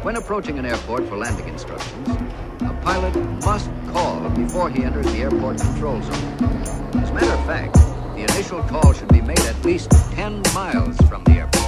[0.00, 2.08] When approaching an airport for landing instructions,
[2.62, 6.34] a pilot must call before he enters the airport control zone.
[7.02, 7.74] As a matter of fact,
[8.14, 11.62] the initial call should be made at least 10 miles from the airport.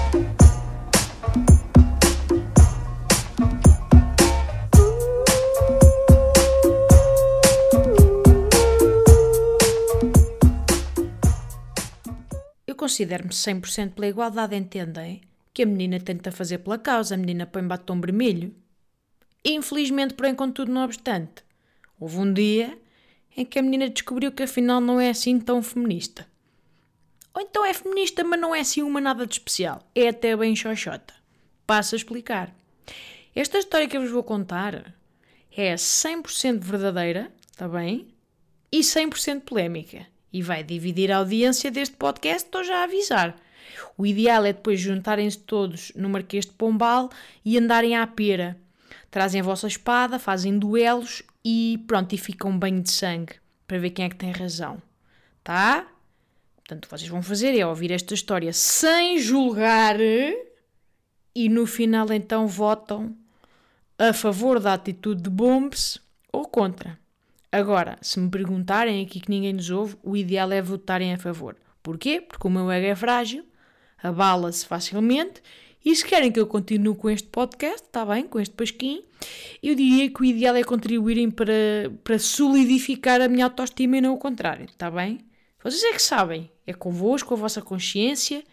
[12.84, 15.33] Considero-me 100% pela igualdade, entendem?
[15.54, 18.54] Que a menina tenta fazer pela causa, a menina põe batom vermelho.
[19.44, 21.44] Infelizmente, porém, contudo, não obstante,
[21.98, 22.76] houve um dia
[23.36, 26.26] em que a menina descobriu que afinal não é assim tão feminista.
[27.32, 29.82] Ou então é feminista, mas não é assim uma nada de especial.
[29.94, 31.14] É até bem xoxota.
[31.66, 32.54] Passo a explicar.
[33.34, 34.94] Esta história que eu vos vou contar
[35.50, 38.08] é 100% verdadeira, está bem?
[38.70, 40.06] E 100% polémica.
[40.32, 43.36] E vai dividir a audiência deste podcast, estou já a avisar.
[43.96, 47.10] O ideal é depois juntarem-se todos no Marquês de Pombal
[47.44, 48.56] e andarem à pera.
[49.10, 53.34] Trazem a vossa espada, fazem duelos e pronto, e ficam um banho de sangue
[53.66, 54.82] para ver quem é que tem razão.
[55.42, 55.86] Tá?
[56.56, 63.14] Portanto, vocês vão fazer é ouvir esta história sem julgar e no final então votam
[63.98, 66.00] a favor da atitude de Bombs
[66.32, 66.98] ou contra.
[67.52, 71.56] Agora, se me perguntarem aqui que ninguém nos ouve, o ideal é votarem a favor.
[71.82, 72.20] Porquê?
[72.20, 73.44] Porque o meu ego é frágil,
[74.04, 75.42] abala-se facilmente
[75.84, 79.02] e se querem que eu continue com este podcast, está bem, com este pasquim,
[79.62, 81.52] eu diria que o ideal é contribuírem para,
[82.02, 85.18] para solidificar a minha autoestima e não o contrário, está bem?
[85.62, 88.44] Vocês é que sabem, é convosco, a vossa consciência,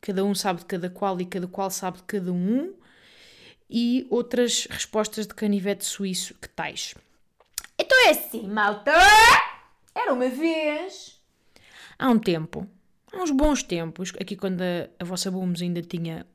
[0.00, 2.74] cada um sabe de cada qual e cada qual sabe de cada um,
[3.68, 6.94] e outras respostas de canivete suíço que tais.
[7.78, 8.92] Então é assim, malta.
[9.94, 11.20] Era uma vez.
[11.98, 12.68] Há um tempo,
[13.12, 16.26] há uns bons tempos, aqui quando a, a vossa Booms ainda tinha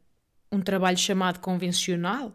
[0.52, 2.34] um trabalho chamado convencional,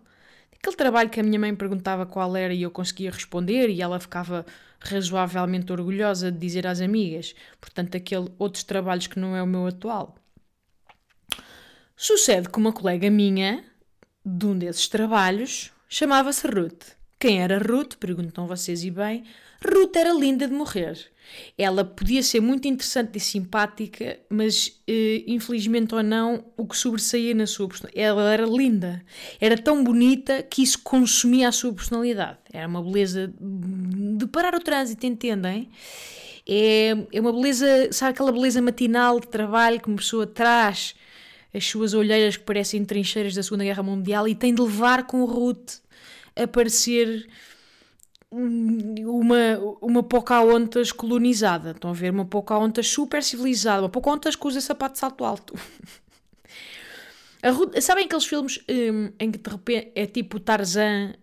[0.55, 3.99] aquele trabalho que a minha mãe perguntava qual era e eu conseguia responder e ela
[3.99, 4.45] ficava
[4.81, 9.67] razoavelmente orgulhosa de dizer às amigas, portanto, aquele outros trabalhos que não é o meu
[9.67, 10.17] atual.
[11.97, 13.65] Sucede que uma colega minha,
[14.25, 17.02] de um desses trabalhos, chamava-se Ruth.
[17.23, 17.95] Quem era Ruth?
[18.01, 19.23] Perguntam vocês e bem.
[19.65, 20.99] Ruth era linda de morrer.
[21.57, 27.33] Ela podia ser muito interessante e simpática, mas eh, infelizmente ou não, o que sobressaía
[27.33, 28.05] na sua personalidade.
[28.05, 29.05] Ela era linda.
[29.41, 32.39] Era tão bonita que isso consumia a sua personalidade.
[32.53, 35.71] Era uma beleza de parar o trânsito, entendem?
[36.45, 40.97] É, é uma beleza, sabe aquela beleza matinal de trabalho que uma pessoa traz
[41.55, 45.23] as suas olheiras que parecem trincheiras da Segunda Guerra Mundial e tem de levar com
[45.23, 45.83] o Ruth
[46.37, 47.29] a parecer
[48.31, 51.73] uma, uma Pocahontas colonizada.
[51.73, 52.11] Estão a ver?
[52.11, 53.83] Uma Pocahontas super civilizada.
[53.83, 55.55] Uma Pocahontas que usa sapato de salto alto.
[57.81, 61.15] Sabem aqueles filmes um, em que de repente é tipo Tarzan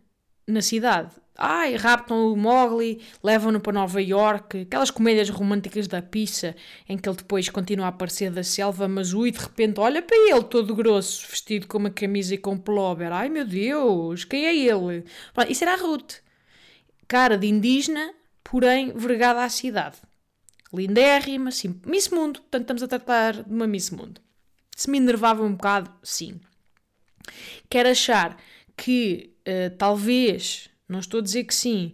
[0.48, 1.12] na cidade?
[1.41, 6.53] Ai, raptam o Mowgli, levam-no para Nova York, aquelas comédias românticas da pizza,
[6.88, 10.17] em que ele depois continua a aparecer da selva, mas ui, de repente olha para
[10.17, 13.13] ele todo grosso, vestido com uma camisa e com um pullover.
[13.13, 15.05] Ai meu Deus, quem é ele?
[15.47, 16.16] Isso era a Ruth.
[17.07, 18.13] Cara de indígena,
[18.44, 19.95] porém vergada à cidade.
[20.73, 21.79] Lindérrima, sim.
[21.85, 24.19] Miss Mundo, portanto estamos a tratar de uma Miss Mundo.
[24.75, 26.38] Se me enervava um bocado, sim.
[27.69, 28.38] Quero achar
[28.75, 31.94] que uh, talvez não estou a dizer que sim,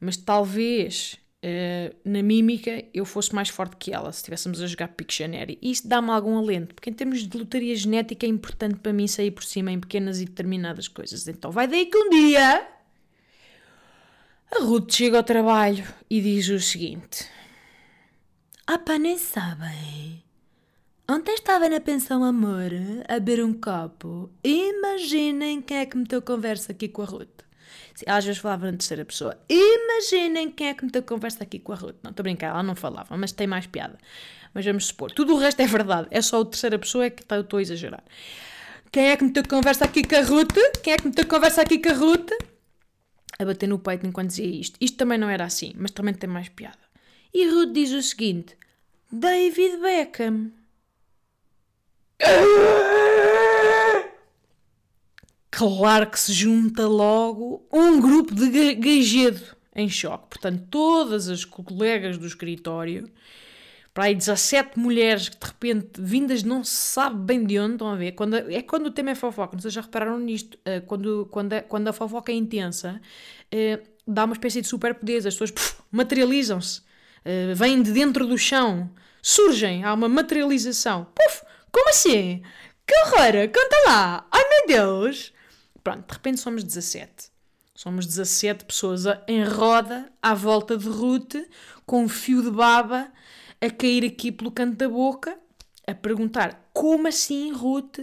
[0.00, 4.88] mas talvez uh, na mímica eu fosse mais forte que ela se estivéssemos a jogar
[4.88, 5.58] Pictionary.
[5.60, 9.06] E isso dá-me algum alento, porque em termos de lotaria genética é importante para mim
[9.06, 11.28] sair por cima em pequenas e determinadas coisas.
[11.28, 12.66] Então vai daí que um dia
[14.52, 17.28] a Ruth chega ao trabalho e diz o seguinte:
[18.66, 20.24] Ah, pá, nem sabem.
[21.08, 22.70] Ontem estava na pensão Amor
[23.08, 24.30] a beber um copo.
[24.44, 27.49] Imaginem quem é que meteu conversa aqui com a Ruth.
[28.06, 29.38] Às vezes falava na terceira pessoa.
[29.48, 31.96] Imaginem quem é que meteu conversa aqui com a Ruth.
[32.02, 33.98] Não, estou a brincar, ela não falava, mas tem mais piada.
[34.52, 36.08] Mas vamos supor, tudo o resto é verdade.
[36.10, 38.02] É só a terceira pessoa é que tá, eu estou a exagerar.
[38.90, 40.56] Quem é que meteu conversa aqui com a Ruth?
[40.82, 42.30] Quem é que meteu conversa aqui com a Ruth?
[43.38, 44.76] A bater no peito enquanto dizia isto.
[44.80, 46.78] Isto também não era assim, mas também tem mais piada.
[47.32, 48.56] E Ruth diz o seguinte:
[49.12, 50.52] David Beckham.
[55.60, 59.42] Claro que se junta logo um grupo de gajedo
[59.76, 60.28] em choque.
[60.30, 63.10] Portanto, todas as colegas do escritório,
[63.92, 67.88] para aí 17 mulheres que de repente, vindas não se sabe bem de onde, estão
[67.88, 68.12] a ver?
[68.12, 71.28] Quando, é quando o tema é fofoca, não sei se já repararam nisto, eh, quando,
[71.30, 72.98] quando, a, quando a fofoca é intensa,
[73.52, 76.80] eh, dá uma espécie de superpoderes, as pessoas materializam-se,
[77.22, 78.90] eh, vêm de dentro do chão,
[79.20, 81.06] surgem, há uma materialização.
[81.14, 82.42] Puf, como assim?
[82.86, 83.46] Que horror!
[83.52, 84.26] Conta lá!
[84.32, 85.34] Ai meu Deus!
[85.82, 87.30] Pronto, de repente somos 17.
[87.74, 91.36] Somos 17 pessoas em roda, à volta de Ruth,
[91.86, 93.10] com um fio de baba
[93.60, 95.38] a cair aqui pelo canto da boca,
[95.86, 97.98] a perguntar como assim, Ruth,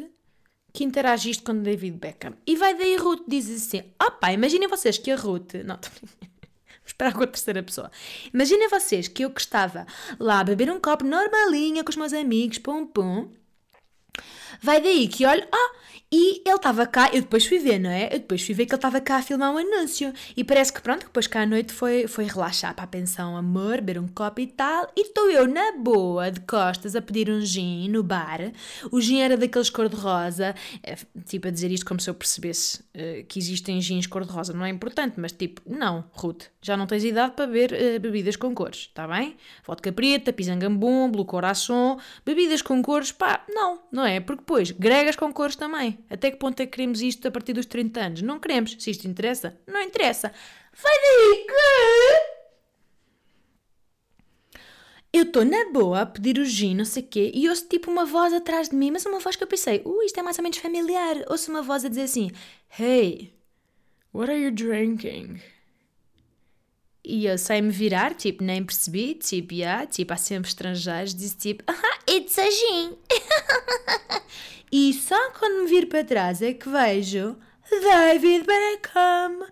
[0.74, 2.34] que interagiste com David Beckham?
[2.46, 5.56] E vai daí Ruth diz assim: Ah pá, imaginem vocês que a Ruth.
[5.66, 5.80] Não,
[6.86, 7.92] esperar com a terceira pessoa.
[8.34, 9.88] Imaginem vocês que eu que estava
[10.20, 13.30] lá a beber um copo normalinha com os meus amigos, pum pum.
[14.62, 15.76] Vai daí que olho, ah,
[16.10, 18.06] e ele estava cá, eu depois fui ver, não é?
[18.06, 20.14] Eu depois fui ver que ele estava cá a filmar um anúncio.
[20.38, 23.82] E parece que pronto, depois cá à noite foi, foi relaxar para a pensão amor,
[23.82, 24.90] beber um copo e tal.
[24.96, 28.54] E estou eu na boa, de costas, a pedir um gin no bar.
[28.90, 30.56] O gin era daqueles cor-de-rosa.
[30.82, 34.54] É, tipo, a dizer isto como se eu percebesse uh, que existem gins cor-de-rosa.
[34.54, 38.38] Não é importante, mas tipo, não, Ruth, já não tens idade para beber uh, bebidas
[38.38, 39.36] com cores, está bem?
[39.66, 44.20] Vodka preta, pisangambum, blue coração, bebidas com cores, pá, não, não é?
[44.20, 46.00] Porque depois, gregas com cores também.
[46.10, 48.22] Até que ponto é que queremos isto a partir dos 30 anos?
[48.22, 48.76] Não queremos.
[48.80, 50.32] Se isto interessa, não interessa.
[50.74, 52.38] Vai daí que.
[55.14, 57.90] Eu estou na boa a pedir o gin, não sei o quê, e ouço tipo
[57.90, 60.38] uma voz atrás de mim, mas uma voz que eu pensei, uh, isto é mais
[60.38, 61.24] ou menos familiar.
[61.30, 62.30] Ouço uma voz a dizer assim:
[62.78, 63.34] Hey,
[64.14, 65.40] what are you drinking?
[67.10, 71.64] E eu sei-me virar, tipo, nem percebi, tipo, yeah, tipo, há sempre estrangeiros, disse tipo,
[71.66, 72.98] ah, it's a gin.
[74.70, 77.38] E só quando me vir para trás é que vejo
[77.72, 79.48] David Beckham.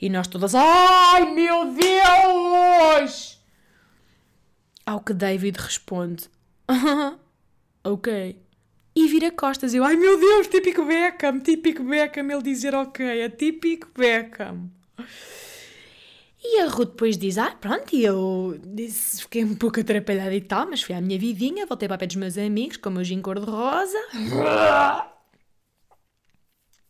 [0.00, 3.40] E nós todas, ai meu Deus!
[4.86, 6.30] Ao que David responde,
[7.82, 8.40] ok.
[8.94, 9.74] E vira costas.
[9.74, 12.30] Eu, ai meu Deus, típico Beckham, típico Beckham.
[12.30, 14.70] Ele dizer ok, é típico Beckham.
[16.44, 20.40] E a Ruth depois diz: Ah, pronto, e eu disse, fiquei um pouco atrapalhada e
[20.40, 23.04] tal, mas fui à minha vidinha, voltei para pé dos meus amigos com o meu
[23.04, 23.98] gin cor-de-rosa.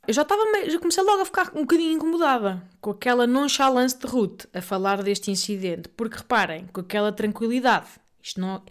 [0.06, 4.06] Eu já estava já comecei logo a ficar um bocadinho incomodada com aquela nonchalance de
[4.06, 7.86] Ruth a falar deste incidente, porque reparem, com aquela tranquilidade,
[8.20, 8.62] isto não.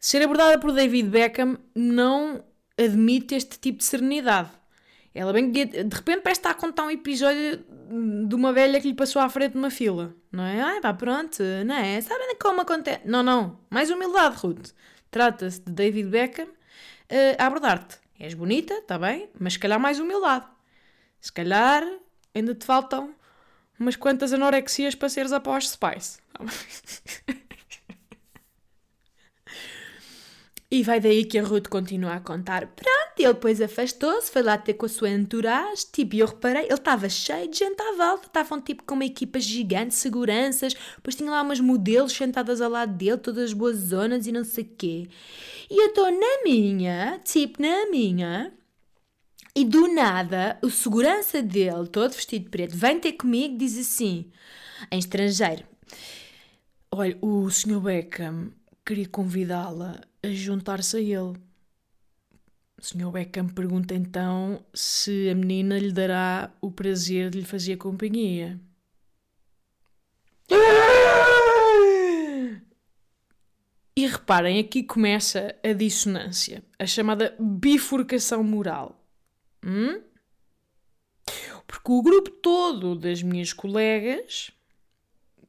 [0.00, 2.42] Ser abordada por David Beckham não
[2.76, 4.50] admite este tipo de serenidade.
[5.14, 7.64] Ela bem de repente parece estar a contar um episódio
[8.26, 10.60] de uma velha que lhe passou à frente de uma fila, não é?
[10.60, 12.00] Ai, pá, pronto, não é?
[12.00, 13.02] Sabem como acontece?
[13.04, 14.70] Não, não, mais humildade, Ruth.
[15.10, 17.98] Trata-se de David Beckham uh, a abordar-te.
[18.18, 20.46] És bonita, está bem, mas se calhar mais humildade.
[21.20, 21.84] Se calhar
[22.34, 23.14] ainda te faltam
[23.78, 26.18] umas quantas anorexias para seres após Spice.
[30.74, 32.66] E vai daí que a Ruth continua a contar.
[32.66, 32.88] Pronto,
[33.18, 35.84] ele depois afastou-se, foi lá ter com a sua entourage.
[35.92, 38.26] Tipo, e eu reparei, ele estava cheio de gente à volta.
[38.26, 40.74] Estavam tipo com uma equipa gigante seguranças.
[40.96, 44.64] Depois tinha lá umas modelos sentadas ao lado dele, todas boas zonas e não sei
[44.64, 45.08] o quê.
[45.70, 48.52] E eu estou na minha, tipo, na minha.
[49.54, 53.78] E do nada, o segurança dele, todo vestido de preto, vem ter comigo e diz
[53.78, 54.30] assim,
[54.90, 55.64] em estrangeiro:
[56.90, 57.78] Olha, o Sr.
[57.80, 58.52] Beckham
[58.84, 61.34] queria convidá-la a juntar-se a ele.
[62.82, 63.12] O Sr.
[63.12, 68.60] Beckham pergunta então se a menina lhe dará o prazer de lhe fazer companhia.
[73.94, 79.06] E reparem, aqui começa a dissonância, a chamada bifurcação moral.
[79.62, 80.00] Hum?
[81.66, 84.50] Porque o grupo todo das minhas colegas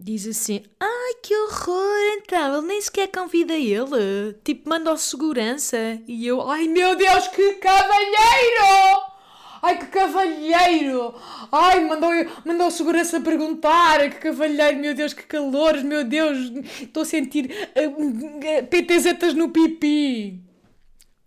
[0.04, 2.18] diz assim: Ai que horror!
[2.18, 4.34] Então, ele nem sequer convida ele.
[4.44, 5.78] Tipo, manda ao segurança.
[6.08, 9.14] E eu: Ai meu Deus, que cavalheiro!
[9.62, 11.16] Ai que cavalheiro!
[11.50, 12.12] Ai, mandou,
[12.46, 14.10] mandou o segurança perguntar.
[14.10, 16.52] Que cavalheiro, meu Deus, que calores, meu Deus!
[16.82, 20.42] Estou a sentir uh, PTZs no pipi.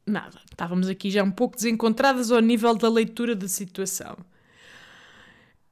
[0.07, 4.17] Nada, estávamos aqui já um pouco desencontradas ao nível da leitura da situação.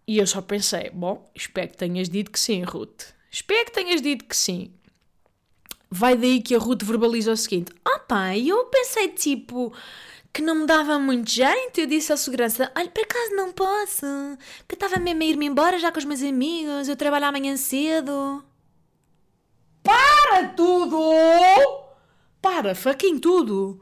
[0.06, 3.14] E eu só pensei, bom, espero que tenhas dito que sim, Ruth.
[3.30, 4.73] Espero que tenhas dito que sim.
[5.90, 9.73] Vai daí que a Ruth verbaliza o seguinte: Ah, pá, eu pensei tipo
[10.32, 11.78] que não me dava muito jeito.
[11.78, 14.06] Eu disse à segurança: Olha, por acaso não posso,
[14.68, 16.88] que estava mesmo a ir-me embora já com os meus amigos.
[16.88, 18.44] Eu trabalho amanhã cedo.
[19.82, 20.99] Para tudo!
[22.42, 23.80] Para fucking tudo!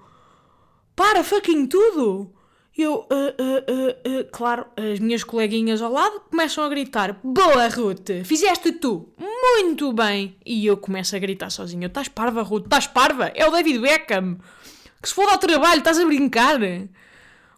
[0.94, 2.32] Para fucking tudo!
[2.76, 8.24] Eu, uh, uh, uh, claro, as minhas coleguinhas ao lado começam a gritar: Boa, Ruth!
[8.24, 9.12] Fizeste tu!
[9.18, 10.36] Muito bem!
[10.44, 12.64] E eu começo a gritar sozinho: Estás parva, Ruth?
[12.64, 13.30] Estás parva?
[13.34, 14.38] É o David Beckham!
[15.02, 16.58] Que se for ao trabalho, estás a brincar?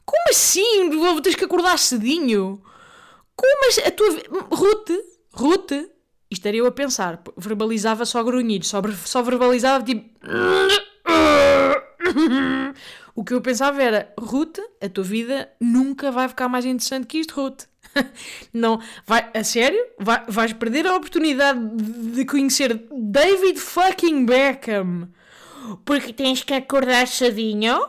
[0.05, 0.91] Como assim?
[1.23, 2.61] Tens que acordar cedinho?
[3.37, 3.83] Como assim?
[3.83, 4.09] A tua.
[4.51, 4.91] Ruth?
[5.33, 5.73] Ruth?
[6.29, 7.23] Isto era eu a pensar.
[7.37, 10.11] Verbalizava só grunhidos, só, só verbalizava tipo.
[13.25, 17.21] O que eu pensava era, Ruth, a tua vida nunca vai ficar mais interessante que
[17.21, 17.65] isto, Ruth.
[18.53, 19.83] Não, vai, a sério?
[19.99, 21.59] Vai, vais perder a oportunidade
[22.13, 25.09] de conhecer David fucking Beckham.
[25.87, 27.89] Porque tens que acordar cedinho?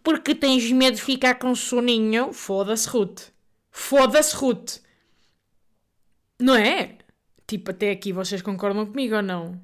[0.00, 2.32] Porque tens medo de ficar com soninho?
[2.32, 3.32] Foda-se, Ruth.
[3.68, 4.76] Foda-se, Ruth.
[6.38, 6.98] Não é?
[7.48, 9.60] Tipo, até aqui vocês concordam comigo ou não?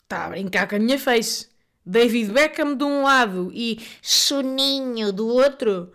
[0.00, 1.47] Está a brincar com a minha face.
[1.88, 5.90] David Beckham de um lado e soninho do outro.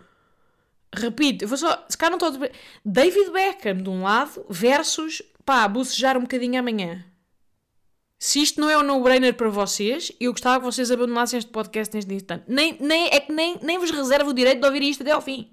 [0.92, 1.84] Repito, eu vou só.
[1.88, 2.32] Se cá não estou.
[2.84, 5.22] David Beckham de um lado versus.
[5.44, 7.04] pá, bocejar um bocadinho amanhã.
[8.18, 11.94] Se isto não é um no-brainer para vocês, eu gostava que vocês abandonassem este podcast
[11.94, 12.44] neste instante.
[12.48, 15.20] Nem, nem, é que nem, nem vos reservo o direito de ouvir isto até ao
[15.20, 15.52] fim.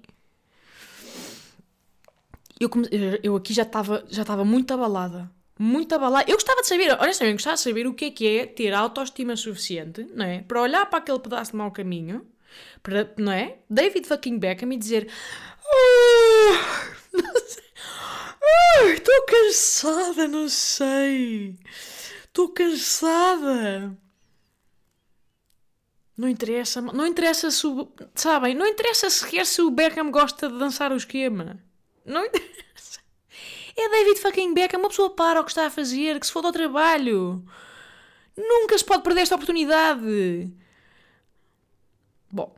[2.58, 2.70] Eu,
[3.22, 5.30] eu aqui já estava já estava muito abalada.
[5.64, 6.28] Muito abalada.
[6.28, 9.36] Eu gostava de saber, honestamente, gostava de saber o que é que é ter autoestima
[9.36, 10.42] suficiente, não é?
[10.42, 12.26] Para olhar para aquele pedaço de mau caminho,
[12.82, 13.58] para, não é?
[13.70, 15.08] David fucking Beckham e dizer
[18.92, 21.56] Estou cansada, não sei.
[22.24, 23.96] Estou cansada.
[26.16, 30.58] Não interessa, não interessa se o, sabem, não interessa sequer se o Beckham gosta de
[30.58, 31.62] dançar o esquema.
[32.04, 32.50] Não interessa.
[33.76, 36.44] É David fucking Beckham, uma pessoa para o que está a fazer, que se for
[36.44, 37.44] ao trabalho.
[38.36, 40.52] Nunca se pode perder esta oportunidade.
[42.30, 42.54] Bom,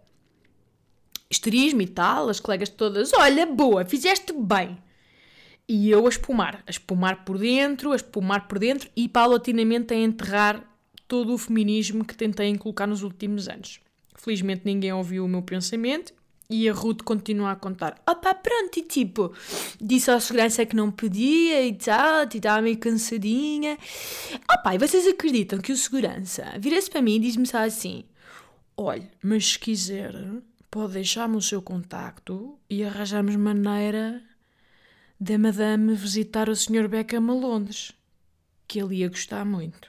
[1.31, 4.79] histerismo e tal, as colegas todas, olha, boa, fizeste bem.
[5.69, 9.97] E eu a espumar, a espumar por dentro, a espumar por dentro e paulatinamente a
[9.97, 10.63] enterrar
[11.09, 13.81] todo o feminismo que tentei colocar nos últimos anos.
[14.15, 16.13] Felizmente ninguém ouviu o meu pensamento
[16.49, 18.01] e a Ruth continua a contar.
[18.09, 19.35] Opá, pronto, e tipo,
[19.81, 23.79] disse à segurança que não podia e tal, e estava meio cansadinha.
[24.51, 28.05] Opá, e vocês acreditam que o segurança vira-se para mim e diz-me só assim:
[28.77, 30.15] olha, mas se quiser,
[30.71, 34.23] pode deixar-me o seu contacto e arranjamos maneira
[35.19, 36.89] da madame visitar o Sr.
[36.89, 37.93] Beckham a Londres,
[38.67, 39.89] que ele ia gostar muito.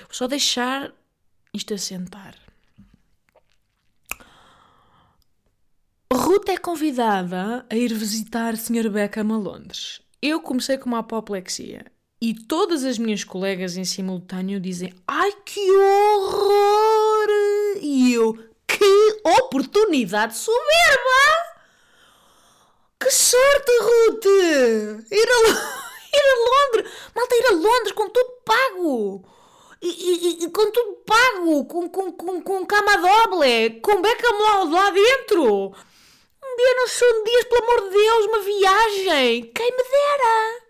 [0.00, 0.92] Vou só deixar
[1.52, 2.45] isto assentar.
[6.36, 8.90] Ruth é convidada a ir visitar Sr.
[8.90, 10.02] Beckham a Londres.
[10.20, 11.86] Eu comecei com uma apoplexia
[12.20, 17.28] e todas as minhas colegas em simultâneo dizem: Ai que horror!
[17.80, 18.34] E eu:
[18.66, 21.24] Que oportunidade soberba!
[23.00, 24.26] Que sorte, Ruth!
[25.10, 25.40] Ir a,
[26.12, 26.92] ir a Londres!
[27.14, 29.24] Malta, ir a Londres com tudo pago!
[29.80, 31.64] E, e, e com tudo pago!
[31.64, 33.80] Com, com, com, com cama doble!
[33.80, 35.74] Com Beckham lá, lá dentro!
[36.56, 39.42] Um dia não são dias, pelo amor de Deus, uma viagem!
[39.54, 40.66] Quem me dera!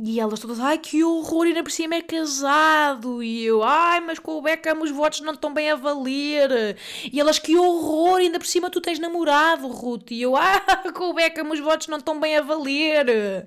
[0.00, 3.22] E elas todas, ai que horror, ainda por cima é casado.
[3.22, 6.78] E eu, ai, mas com o Beckham os votos não estão bem a valer.
[7.12, 10.12] E elas, que horror, ainda por cima tu tens namorado, Ruth.
[10.12, 13.46] E eu, ah, com o Beckham os votos não estão bem a valer.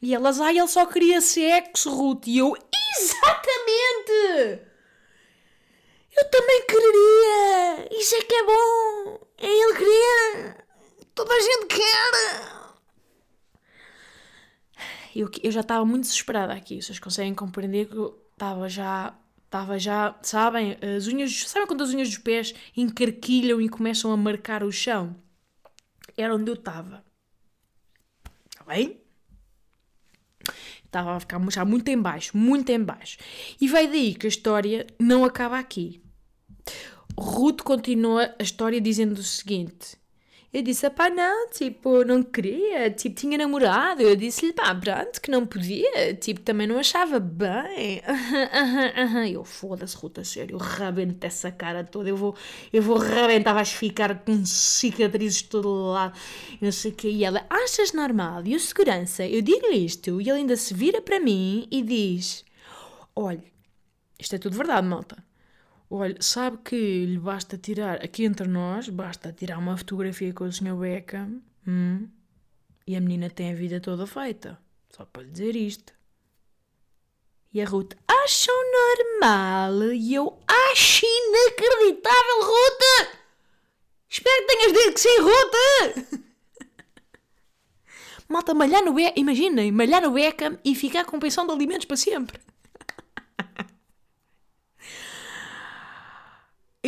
[0.00, 2.28] E elas, ai, ele só queria sexo, Ruth.
[2.28, 2.56] E eu,
[2.96, 4.62] exatamente!
[6.16, 7.88] Eu também quereria!
[7.90, 9.27] Isso é que é bom!
[9.38, 10.64] É querer!
[11.14, 12.58] Toda a gente quer!
[15.14, 16.80] eu, eu já estava muito desesperada aqui.
[16.80, 19.16] Vocês conseguem compreender que eu estava já.
[19.44, 24.16] Estava já, sabem, as unhas, sabem quando as unhas dos pés encarquilham e começam a
[24.16, 25.16] marcar o chão?
[26.18, 27.02] Era onde eu estava.
[28.50, 29.00] Está bem?
[30.84, 33.16] Estava a ficar já muito em baixo, muito em baixo.
[33.58, 36.02] E vai daí que a história não acaba aqui.
[37.18, 39.98] Ruth continua a história dizendo o seguinte:
[40.50, 44.00] eu disse, pá, não, tipo, não queria, tipo, tinha namorado.
[44.00, 48.00] Eu disse-lhe, pá, pronto, que não podia, tipo, também não achava bem.
[49.30, 52.34] eu, foda-se, Ruta, sério, eu rebento essa cara toda, eu vou,
[52.72, 56.18] eu vou rebentar, vais ficar com cicatrizes de todo lado,
[56.62, 57.08] não sei o que.
[57.10, 58.42] E ela, achas normal?
[58.46, 62.42] E o segurança, eu digo-lhe isto, e ele ainda se vira para mim e diz,
[63.14, 63.44] olha,
[64.18, 65.27] isto é tudo verdade, malta.
[65.90, 70.52] Olha, sabe que lhe basta tirar, aqui entre nós, basta tirar uma fotografia com o
[70.52, 70.76] Sr.
[70.76, 72.06] Beckham hum,
[72.86, 74.58] e a menina tem a vida toda feita.
[74.90, 75.94] Só para lhe dizer isto.
[77.54, 79.92] E a Ruth, acham normal?
[79.94, 83.08] E eu, acho inacreditável, Ruth!
[84.10, 86.22] Espero que tenhas dito que sim, Ruth!
[88.28, 91.96] Malta, malhar no Beckham, imaginem, malhar no Beckham e ficar com pensão de alimentos para
[91.96, 92.38] sempre.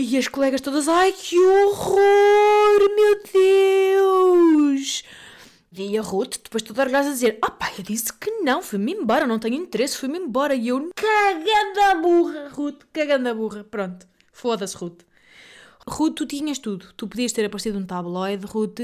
[0.03, 5.05] E as colegas todas, ai que horror, meu Deus!
[5.71, 8.95] E a Ruth, depois toda orgulhosa a dizer: Ah pá, eu disse que não, fui-me
[8.95, 10.55] embora, não tenho interesse, fui-me embora.
[10.55, 13.63] E eu, cagando a burra, Ruth, cagando a burra.
[13.63, 15.03] Pronto, Foda-se, Ruth.
[15.87, 16.87] Ruth, tu tinhas tudo.
[16.97, 18.81] Tu podias ter aparecido um tabloide, Ruth,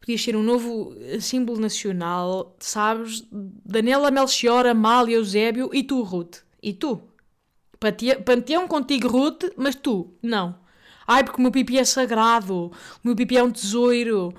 [0.00, 3.26] podias ser um novo eh, símbolo nacional, sabes?
[3.32, 6.36] Daniela Melchior, Amália, Eusébio e tu, Ruth.
[6.62, 7.02] E tu?
[8.24, 10.54] Panteão contigo, Ruth, mas tu, não.
[11.06, 12.72] Ai, porque o meu pipi é sagrado, o
[13.02, 14.32] meu pipi é um tesouro.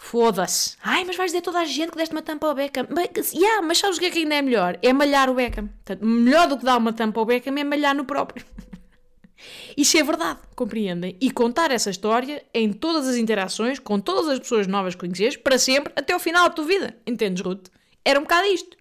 [0.00, 0.76] Foda-se.
[0.80, 2.86] Ai, mas vais dizer toda a gente que deste uma tampa ao Beckham.
[2.88, 4.78] Mas, yeah, mas sabes o que é que ainda é melhor?
[4.80, 5.66] É malhar o Beckham.
[5.66, 8.44] Portanto, melhor do que dar uma tampa ao Beckham é malhar no próprio.
[9.76, 11.16] Isso é verdade, compreendem?
[11.20, 15.36] E contar essa história em todas as interações, com todas as pessoas novas que conheces,
[15.36, 16.96] para sempre, até ao final da tua vida.
[17.04, 17.66] Entendes, Ruth?
[18.04, 18.77] Era um bocado isto.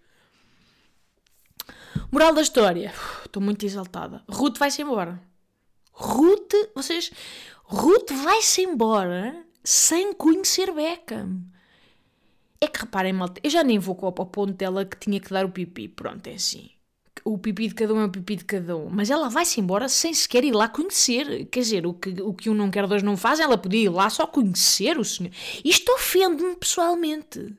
[2.12, 2.94] Moral da história.
[3.26, 4.24] Estou muito exaltada.
[4.30, 5.22] Ruth vai-se embora.
[5.92, 7.12] Ruth, vocês.
[7.64, 11.42] Ruth vai-se embora sem conhecer Beckham.
[12.60, 15.46] É que reparem, malta, eu já nem vou ao ponto dela que tinha que dar
[15.46, 15.88] o pipi.
[15.88, 16.72] Pronto, é assim
[17.28, 18.90] o pipi de cada um é o pipi de cada um.
[18.90, 21.46] Mas ela vai-se embora sem sequer ir lá conhecer.
[21.46, 23.90] Quer dizer, o que, o que um não quer, dois não faz, ela podia ir
[23.90, 25.32] lá só conhecer o senhor.
[25.64, 27.54] Isto ofende-me pessoalmente.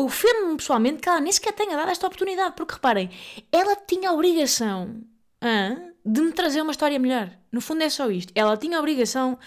[0.00, 2.54] Ofende-me pessoalmente que ela nem sequer tenha dado esta oportunidade.
[2.56, 3.10] Porque reparem,
[3.50, 5.02] ela tinha a obrigação
[5.42, 7.30] hein, de me trazer uma história melhor.
[7.50, 8.32] No fundo é só isto.
[8.34, 9.38] Ela tinha a obrigação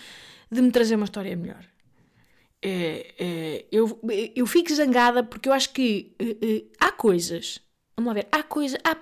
[0.52, 1.64] de me trazer uma história melhor.
[2.62, 4.00] É, é, eu,
[4.36, 7.60] eu fico zangada porque eu acho que é, há coisas
[8.02, 8.28] Vamos lá ver.
[8.32, 8.98] Há, coisa, há,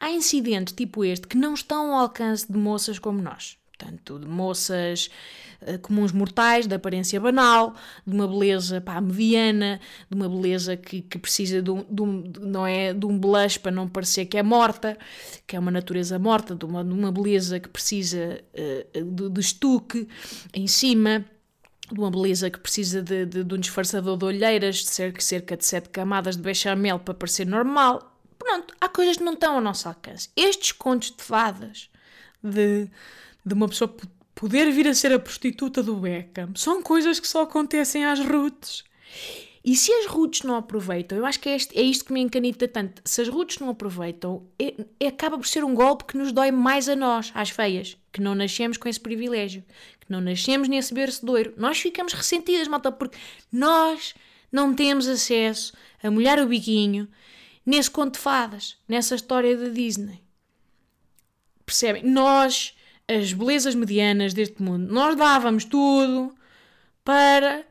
[0.00, 3.56] há incidentes tipo este que não estão ao alcance de moças como nós.
[3.80, 5.08] Portanto, de moças
[5.62, 7.74] uh, comuns mortais, de aparência banal,
[8.06, 12.32] de uma beleza pá, mediana, de uma beleza que, que precisa de um, de um,
[12.40, 14.98] não é, de um blush para não parecer que é morta,
[15.46, 19.40] que é uma natureza morta, de uma, de uma beleza que precisa uh, de, de
[19.40, 20.06] estuque
[20.52, 21.24] em cima
[21.90, 25.64] de uma beleza que precisa de, de, de, um disfarçador de olheiras, de cerca de
[25.64, 28.16] sete camadas de bechamel para parecer normal.
[28.38, 30.28] Pronto, há coisas que não estão ao nosso alcance.
[30.36, 31.90] Estes contos de fadas
[32.42, 32.88] de,
[33.44, 33.94] de uma pessoa
[34.34, 38.84] poder vir a ser a prostituta do Beckham são coisas que só acontecem às Roots.
[39.62, 42.20] E se as Roots não aproveitam, eu acho que é, este, é isto que me
[42.20, 43.02] encanita tanto.
[43.04, 46.50] Se as Roots não aproveitam, é, é, acaba por ser um golpe que nos dói
[46.50, 49.62] mais a nós, às feias, que não nascemos com esse privilégio,
[50.00, 51.52] que não nascemos nesse berço de ouro.
[51.58, 53.18] Nós ficamos ressentidas, malta, porque
[53.52, 54.14] nós
[54.50, 57.06] não temos acesso a molhar o biquinho
[57.64, 60.22] nesse conto de fadas, nessa história da Disney.
[61.66, 62.02] Percebem?
[62.02, 62.74] Nós,
[63.10, 66.32] as belezas medianas deste mundo, nós dávamos tudo
[67.04, 67.66] para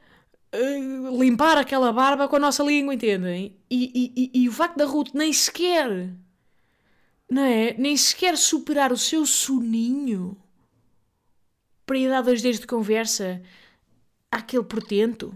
[0.54, 3.58] uh, limpar aquela barba com a nossa língua, entendem?
[3.70, 6.14] E, e, e, e o facto da Ruth nem sequer,
[7.32, 7.74] não é?
[7.78, 10.38] Nem sequer superar o seu soninho
[11.86, 13.42] para ir dar dois dias de conversa
[14.30, 15.34] àquele portento.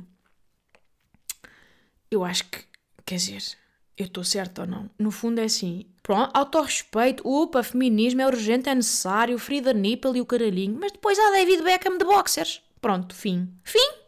[2.11, 2.59] Eu acho que,
[3.05, 3.57] quer dizer,
[3.97, 4.89] eu estou certa ou não?
[4.97, 5.85] No fundo é assim.
[6.01, 10.77] Pronto, autorrespeito, opa, feminismo é urgente, é necessário, Frida Nipple e o caralhinho.
[10.79, 12.61] Mas depois há David Beckham de boxers.
[12.81, 13.49] Pronto, fim.
[13.63, 14.03] Fim!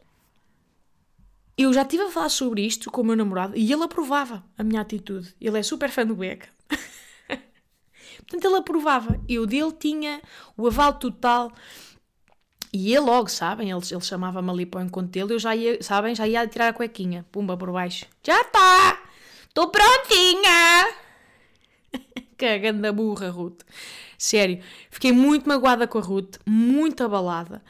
[1.58, 4.64] Eu já estive a falar sobre isto com o meu namorado e ele aprovava a
[4.64, 5.34] minha atitude.
[5.40, 6.50] Ele é super fã do Beckham.
[8.28, 9.22] Portanto, ele aprovava.
[9.30, 10.22] Eu dele tinha
[10.58, 11.54] o aval total.
[12.74, 15.82] E ele logo, sabem, ele, ele chamava-me ali para o encontro dele, eu já ia,
[15.82, 17.26] sabem, já ia tirar a cuequinha.
[17.32, 18.06] Pumba por baixo.
[18.22, 19.05] Já está!
[19.58, 20.86] Estou prontinha!
[22.38, 23.62] Cagando da burra, Ruth.
[24.18, 27.62] Sério, fiquei muito magoada com a Ruth, muito abalada.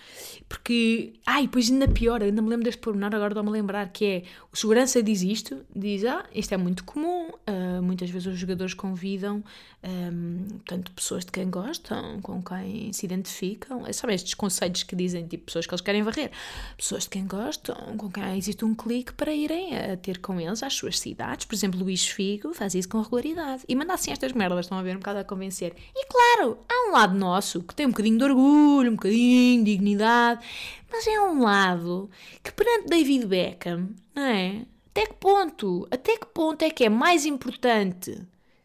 [0.47, 4.05] Porque, ai, pois ainda pior, ainda me lembro deste pormenor, agora estou-me a lembrar, que
[4.05, 8.37] é, o segurança diz isto, diz, ah, isto é muito comum, uh, muitas vezes os
[8.37, 9.43] jogadores convidam,
[9.83, 14.95] um, portanto, pessoas de quem gostam, com quem se identificam, é, sabem estes conselhos que
[14.95, 16.31] dizem, tipo, pessoas que eles querem varrer,
[16.77, 20.61] pessoas de quem gostam, com quem existe um clique para irem a ter com eles
[20.61, 24.31] às suas cidades, por exemplo, Luís Figo faz isso com regularidade, e manda assim estas
[24.31, 25.73] merdas, estão a ver, um bocado a convencer.
[25.95, 29.71] E claro, há um lado nosso que tem um bocadinho de orgulho, um bocadinho de
[29.71, 30.45] dignidade,
[30.91, 32.09] mas é um lado
[32.43, 34.65] que perante David Beckham, não é?
[34.91, 35.87] Até que ponto?
[35.91, 38.17] Até que ponto é que é mais importante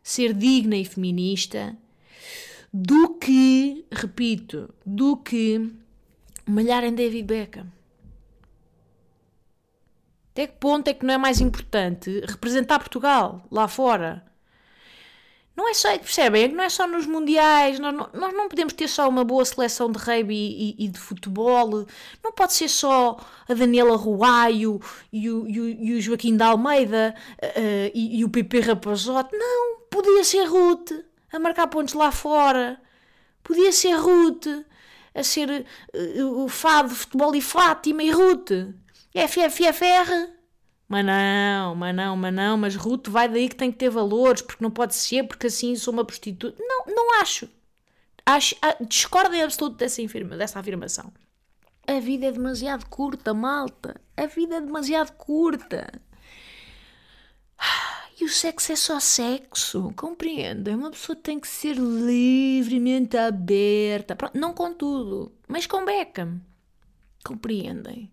[0.02, 1.76] ser digna e feminista
[2.72, 5.72] do que, repito, do que
[6.46, 7.66] malhar em David Beckham?
[10.32, 14.29] Até que ponto é que não é mais importante representar Portugal lá fora?
[15.56, 16.44] Não é só, percebem?
[16.44, 19.24] É que não é só nos mundiais, nós não, nós não podemos ter só uma
[19.24, 21.86] boa seleção de rugby e, e, e de futebol,
[22.22, 24.80] não pode ser só a Daniela Ruaio
[25.12, 29.80] e o, e o, e o Joaquim da Almeida uh, e, o Pepe Rapazote, não,
[29.90, 30.92] podia ser Ruth
[31.32, 32.80] a marcar pontos lá fora,
[33.42, 34.46] podia ser Ruth
[35.14, 38.50] a ser uh, o Fado, Futebol e Fátima e Ruth,
[39.14, 40.39] FFFR
[40.90, 44.42] mas não, mas não, mas não, mas Ruth vai daí que tem que ter valores,
[44.42, 46.60] porque não pode ser, porque assim sou uma prostituta.
[46.60, 47.48] Não, não acho.
[48.26, 50.02] Acho, ah, discordo em absoluto dessa,
[50.36, 51.12] dessa afirmação.
[51.86, 54.00] A vida é demasiado curta, malta.
[54.16, 55.92] A vida é demasiado curta.
[58.20, 60.74] E o sexo é só sexo, compreendem?
[60.74, 64.14] Uma pessoa tem que ser livremente aberta.
[64.34, 66.38] Não com tudo, mas com Beckham.
[67.24, 68.12] Compreendem?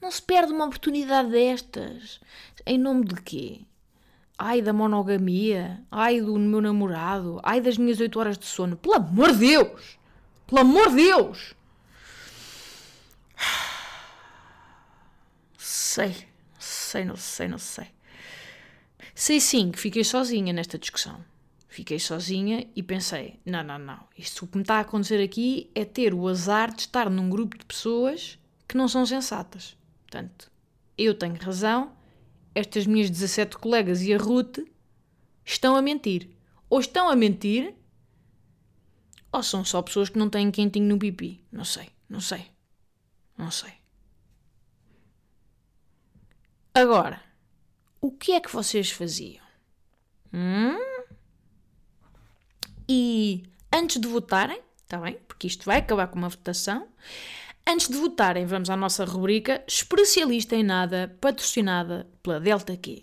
[0.00, 2.20] Não se perde uma oportunidade destas.
[2.64, 3.60] Em nome de quê?
[4.38, 8.76] Ai da monogamia, ai do meu namorado, ai das minhas 8 horas de sono.
[8.76, 9.98] Pelo amor de Deus!
[10.46, 11.54] Pelo amor de Deus!
[15.56, 16.28] Sei,
[16.58, 17.86] sei, não sei, não sei.
[19.14, 21.24] Sei sim que fiquei sozinha nesta discussão.
[21.68, 24.00] Fiquei sozinha e pensei: não, não, não.
[24.16, 27.30] Isto o que me está a acontecer aqui é ter o azar de estar num
[27.30, 29.76] grupo de pessoas que não são sensatas.
[30.06, 30.50] Portanto,
[30.96, 31.94] eu tenho razão,
[32.54, 34.60] estas minhas 17 colegas e a Ruth
[35.44, 36.30] estão a mentir.
[36.70, 37.74] Ou estão a mentir,
[39.32, 41.44] ou são só pessoas que não têm quentinho no pipi.
[41.50, 42.46] Não sei, não sei,
[43.36, 43.72] não sei.
[46.72, 47.20] Agora,
[48.00, 49.44] o que é que vocês faziam?
[50.32, 50.78] Hum?
[52.88, 53.42] E
[53.72, 55.18] antes de votarem, está bem?
[55.26, 56.88] Porque isto vai acabar com uma votação.
[57.68, 63.02] Antes de votarem, vamos à nossa rubrica Especialista em Nada, patrocinada pela Delta Q.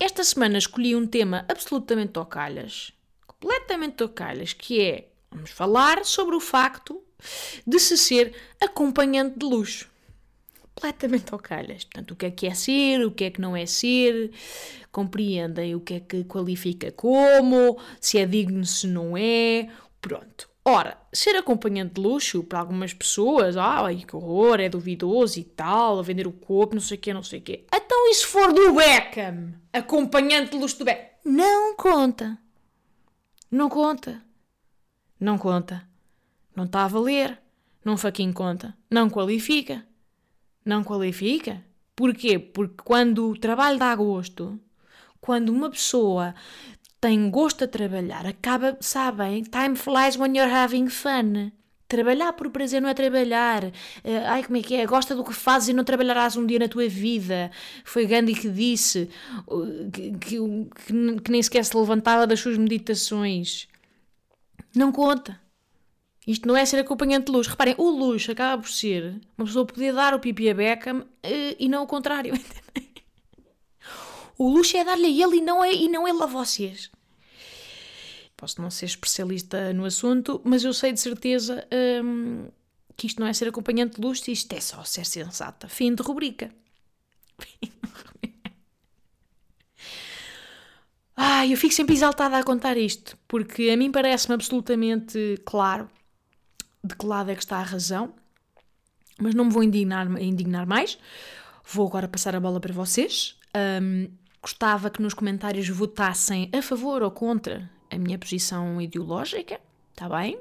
[0.00, 2.92] Esta semana escolhi um tema absolutamente tocalhas,
[3.28, 7.00] completamente tocalhas, que é, vamos falar sobre o facto
[7.64, 9.88] de se ser acompanhante de luxo
[10.78, 11.84] completamente ao calhas.
[11.84, 14.30] Portanto, o que é que é ser, o que é que não é ser,
[14.92, 19.68] compreendem o que é que qualifica como, se é digno, se não é.
[20.00, 20.48] Pronto.
[20.64, 25.98] Ora, ser acompanhante de luxo para algumas pessoas, ai que horror, é duvidoso e tal,
[25.98, 27.64] a vender o corpo, não sei o quê, não sei o quê.
[27.74, 29.54] Então, e se for do Beckham?
[29.72, 31.08] Acompanhante de luxo do Beckham?
[31.24, 32.38] Não conta.
[33.50, 34.22] Não conta.
[35.18, 35.88] Não conta.
[36.54, 37.38] Não está a valer.
[37.84, 38.76] Não faquinho conta.
[38.90, 39.88] Não qualifica
[40.68, 41.64] não qualifica.
[41.96, 42.38] Porquê?
[42.38, 44.60] Porque quando o trabalho dá gosto,
[45.20, 46.34] quando uma pessoa
[47.00, 51.50] tem gosto a trabalhar, acaba, sabem, time flies when you're having fun.
[51.88, 53.64] Trabalhar por prazer não é trabalhar.
[53.64, 53.72] Uh,
[54.26, 54.86] ai, como é que é?
[54.86, 57.50] Gosta do que fazes e não trabalharás um dia na tua vida.
[57.82, 59.08] Foi Gandhi que disse
[59.90, 63.66] que, que, que, que nem sequer se levantava das suas meditações.
[64.76, 65.40] Não conta.
[66.28, 67.48] Isto não é ser acompanhante de luxo.
[67.48, 71.06] Reparem, o luxo acaba por ser uma pessoa poder dar o pipi a Beckham uh,
[71.58, 72.34] e não o contrário.
[74.36, 76.90] o luxo é dar-lhe a ele e não, é, e não ele a vocês.
[78.36, 81.66] Posso não ser especialista no assunto, mas eu sei de certeza
[82.04, 82.48] um,
[82.94, 85.66] que isto não é ser acompanhante de luxo, isto é só ser sensata.
[85.66, 86.50] Fim de rubrica.
[91.20, 95.90] Ah, eu fico sempre exaltada a contar isto, porque a mim parece-me absolutamente claro
[96.88, 98.12] de que lado é que está a razão,
[99.20, 100.98] mas não me vou indignar, indignar mais.
[101.64, 103.36] Vou agora passar a bola para vocês.
[103.82, 104.08] Um,
[104.40, 110.38] gostava que nos comentários votassem a favor ou contra a minha posição ideológica, está bem?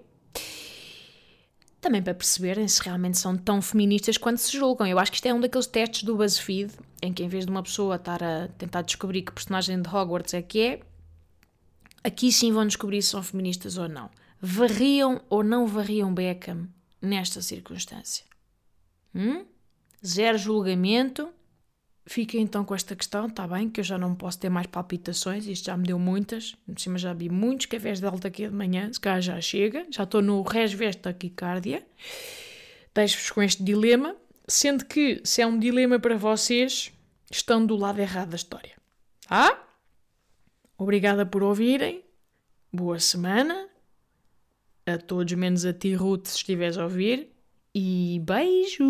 [1.81, 4.87] Também para perceberem se realmente são tão feministas quanto se julgam.
[4.87, 7.51] Eu acho que isto é um daqueles testes do BuzzFeed em que, em vez de
[7.51, 10.79] uma pessoa estar a tentar descobrir que personagem de Hogwarts é que é,
[12.03, 14.09] aqui sim vão descobrir se são feministas ou não
[14.41, 16.67] varriam ou não varriam Beckham
[17.01, 18.25] nesta circunstância?
[19.13, 19.45] Hum?
[20.05, 21.29] Zero julgamento.
[22.05, 23.69] Fiquem então com esta questão, está bem?
[23.69, 26.55] Que eu já não posso ter mais palpitações, isto já me deu muitas.
[26.65, 29.85] Por cima já vi muitos cafés de alta aqui de manhã, se cá já chega.
[29.91, 31.85] Já estou no resveste da taquicardia.
[32.95, 34.15] Deixo-vos com este dilema,
[34.47, 36.93] sendo que se é um dilema para vocês,
[37.29, 38.75] estão do lado errado da história.
[39.27, 39.67] Tá?
[40.77, 42.03] Obrigada por ouvirem.
[42.71, 43.67] Boa semana
[44.89, 47.29] a todos, menos a ti, Ruth, se estiveres a ouvir.
[47.73, 48.87] E beijos!